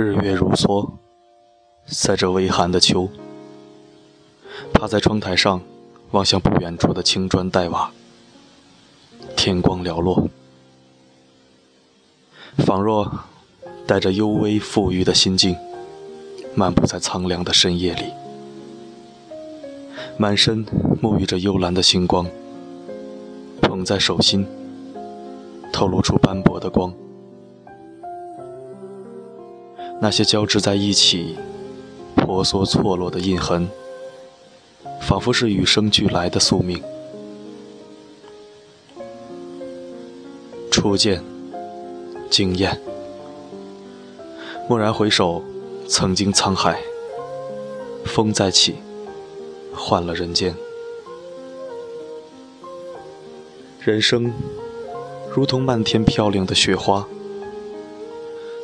[0.00, 0.88] 日月如梭，
[1.88, 3.08] 在这微寒的秋，
[4.72, 5.60] 趴在窗台上
[6.12, 7.90] 望向不远处的青砖黛瓦，
[9.34, 10.28] 天光寥落，
[12.58, 13.10] 仿若
[13.88, 15.56] 带着幽微馥郁的心境，
[16.54, 18.04] 漫步在苍凉的深夜里，
[20.16, 20.64] 满身
[21.02, 22.24] 沐浴着幽蓝的星光，
[23.60, 24.46] 捧在手心，
[25.72, 26.94] 透露出斑驳的光。
[30.00, 31.36] 那些交织在一起、
[32.14, 33.68] 婆娑错落的印痕，
[35.00, 36.80] 仿佛是与生俱来的宿命。
[40.70, 41.20] 初见，
[42.30, 42.80] 惊艳。
[44.68, 45.42] 蓦然回首，
[45.88, 46.78] 曾经沧海，
[48.04, 48.76] 风再起，
[49.74, 50.54] 换了人间。
[53.80, 54.32] 人生，
[55.34, 57.04] 如同漫天飘零的雪花。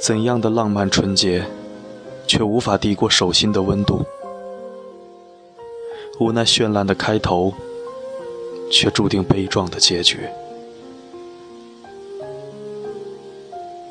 [0.00, 1.44] 怎样的浪漫纯洁，
[2.26, 4.02] 却无法抵过手心的温度。
[6.18, 7.52] 无奈绚烂的开头，
[8.72, 10.20] 却注定悲壮的结局。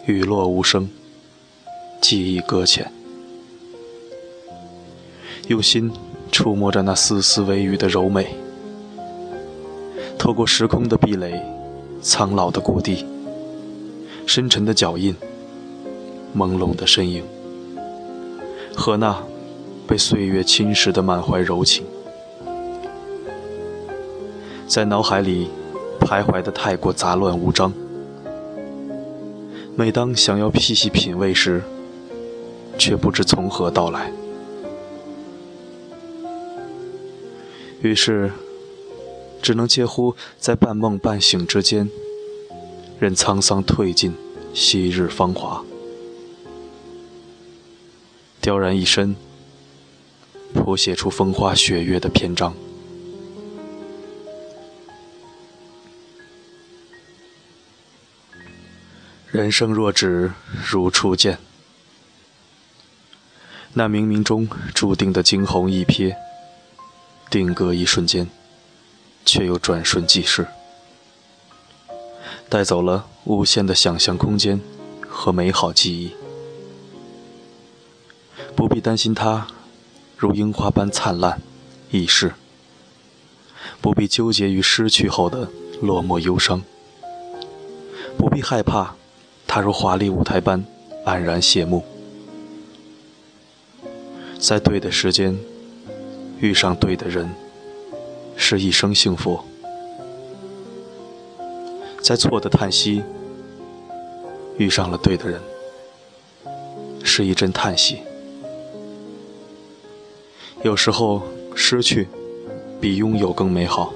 [0.08, 0.90] 雨落无声，
[2.02, 2.92] 记忆搁浅。
[5.48, 5.92] 用心
[6.32, 8.36] 触摸着那丝丝微雨的柔美，
[10.18, 11.40] 透过时空的壁垒，
[12.02, 13.06] 苍老的谷地，
[14.26, 15.16] 深沉的脚印。
[16.36, 17.24] 朦胧的身影，
[18.76, 19.22] 和那
[19.88, 21.86] 被岁月侵蚀的满怀柔情，
[24.68, 25.50] 在脑海里
[26.00, 27.74] 徘徊的太过杂乱无章。
[29.76, 31.64] 每当想要细细品味时，
[32.78, 34.12] 却不知从何到来。
[37.82, 38.30] 于是，
[39.42, 41.90] 只能介乎在半梦半醒之间，
[43.00, 44.14] 任沧桑褪尽
[44.54, 45.64] 昔日芳华。
[48.42, 49.16] 雕然一身，
[50.54, 52.56] 谱写出风花雪月的篇章。
[59.30, 60.32] 人生若只
[60.68, 61.38] 如初见，
[63.74, 66.16] 那冥冥中注定的惊鸿一瞥，
[67.30, 68.28] 定格一瞬间，
[69.26, 70.48] 却又转瞬即逝，
[72.48, 74.60] 带走了无限的想象空间
[75.08, 76.19] 和美好记忆。
[78.60, 79.48] 不必担心它
[80.18, 81.42] 如樱花般灿烂
[81.92, 82.34] 易逝，
[83.80, 85.48] 不必纠结于失去后的
[85.82, 86.62] 落寞忧伤，
[88.18, 88.94] 不必害怕
[89.48, 90.62] 它如华丽舞台般
[91.06, 91.86] 黯然谢幕。
[94.38, 95.40] 在对的时间
[96.42, 97.34] 遇上对的人，
[98.36, 99.40] 是一生幸福；
[102.02, 103.02] 在错的叹息
[104.58, 105.42] 遇上了对的人，
[107.06, 108.02] 是一阵叹息。
[110.62, 111.22] 有时候，
[111.56, 112.08] 失去
[112.82, 113.94] 比拥有更美好。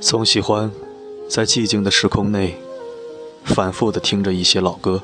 [0.00, 0.70] 总喜欢
[1.28, 2.56] 在寂静的时空内
[3.44, 5.02] 反复的听着一些老歌，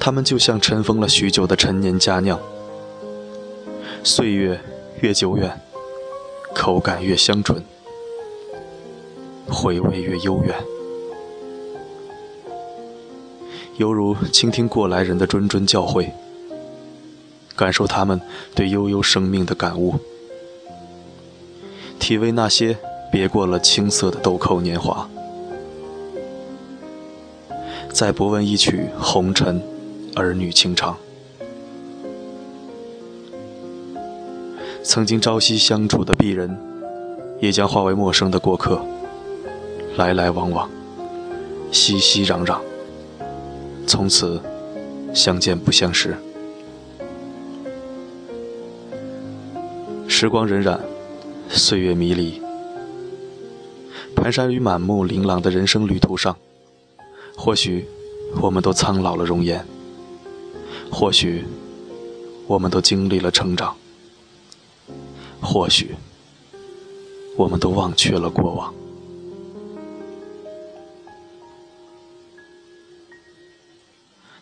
[0.00, 2.40] 它们就像尘封了许久的陈年佳酿，
[4.02, 4.60] 岁月
[5.00, 5.60] 越久远，
[6.56, 7.62] 口感越香醇，
[9.46, 10.56] 回味越悠远。
[13.78, 16.10] 犹如倾听过来人的谆谆教诲，
[17.54, 18.20] 感受他们
[18.52, 19.94] 对悠悠生命的感悟，
[22.00, 22.76] 体味那些
[23.12, 25.08] 别过了青涩的豆蔻年华。
[27.92, 29.62] 再不问一曲红尘，
[30.16, 30.96] 儿女情长。
[34.82, 36.58] 曾经朝夕相处的鄙人，
[37.40, 38.84] 也将化为陌生的过客，
[39.96, 40.68] 来来往往，
[41.70, 42.58] 熙熙攘攘。
[43.88, 44.38] 从此，
[45.14, 46.14] 相见不相识。
[50.06, 50.78] 时光荏苒，
[51.48, 52.38] 岁月迷离，
[54.14, 56.36] 蹒跚于满目琳琅的人生旅途上，
[57.34, 57.88] 或许
[58.42, 59.64] 我们都苍老了容颜，
[60.92, 61.46] 或许
[62.46, 63.74] 我们都经历了成长，
[65.40, 65.94] 或许
[67.38, 68.77] 我们都忘却了过往。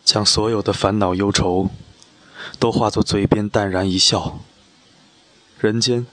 [0.07, 1.69] 将所有的烦恼忧愁，
[2.59, 4.39] 都化作嘴边淡然一笑，
[5.59, 6.07] 人间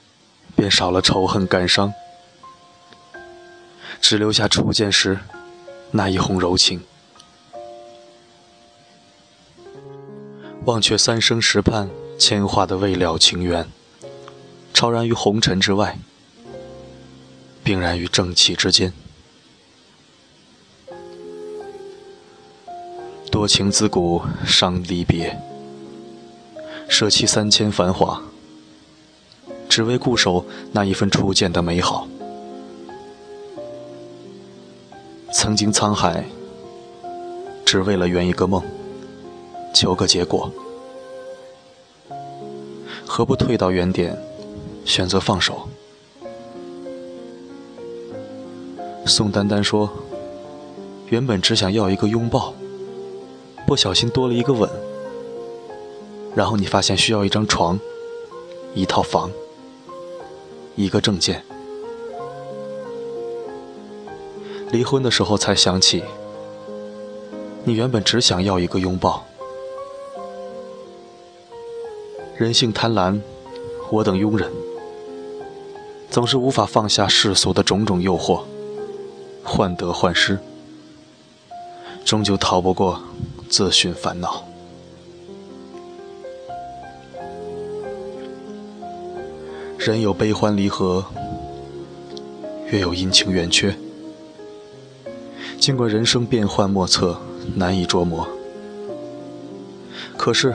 [0.56, 1.94] 便少了仇恨感伤，
[4.00, 5.20] 只留下初见时
[5.92, 6.82] 那一泓柔情。
[10.64, 11.88] 忘却三生石畔
[12.18, 13.70] 牵画的未了情缘，
[14.72, 15.96] 超然于红尘之外，
[17.62, 18.92] 并然于正气之间。
[23.34, 25.36] 多情自古伤离别，
[26.88, 28.22] 舍弃三千繁华，
[29.68, 32.06] 只为固守那一份初见的美好。
[35.32, 36.24] 曾经沧海，
[37.64, 38.62] 只为了圆一个梦，
[39.74, 40.48] 求个结果，
[43.04, 44.16] 何不退到原点，
[44.84, 45.68] 选择放手？
[49.04, 49.90] 宋丹丹说
[51.10, 52.54] ：“原本只想要一个拥抱。”
[53.74, 54.70] 不小心多了一个吻，
[56.32, 57.76] 然后你发现需要一张床、
[58.72, 59.28] 一套房、
[60.76, 61.44] 一个证件。
[64.70, 66.04] 离婚的时候才想起，
[67.64, 69.24] 你原本只想要一个拥抱。
[72.36, 73.20] 人性贪婪，
[73.90, 74.52] 我等庸人，
[76.12, 78.42] 总是无法放下世俗的种种诱惑，
[79.42, 80.38] 患得患失，
[82.04, 83.02] 终究逃不过。
[83.48, 84.44] 自寻烦恼。
[89.78, 91.04] 人有悲欢离合，
[92.70, 93.74] 月有阴晴圆缺。
[95.58, 97.16] 尽管人生变幻莫测，
[97.54, 98.26] 难以捉摸，
[100.16, 100.54] 可是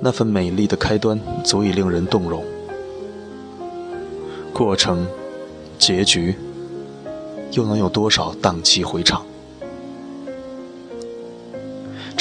[0.00, 2.44] 那份美丽的开端足以令人动容。
[4.52, 5.06] 过程、
[5.78, 6.34] 结局，
[7.52, 9.24] 又能有多少荡气回肠？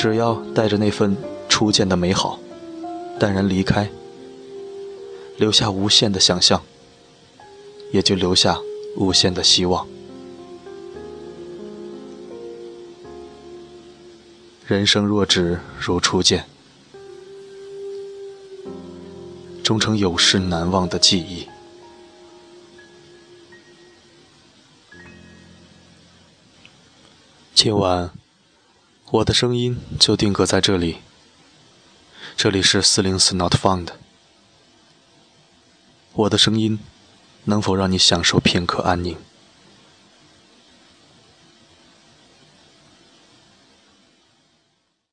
[0.01, 1.17] 只要带着那份
[1.49, 2.39] 初见的美好，
[3.19, 3.91] 淡然离开，
[5.35, 6.63] 留下无限的想象，
[7.91, 8.57] 也就留下
[8.95, 9.85] 无限的希望。
[14.65, 16.45] 人生若只如初见，
[19.61, 21.45] 终成有世难忘的记忆。
[27.53, 28.18] 今晚。
[29.11, 30.97] 我的声音就定格在这里。
[32.37, 33.87] 这里是四零四 Not Found。
[36.13, 36.77] 我的声音
[37.45, 39.17] 能否让你享受片刻安宁？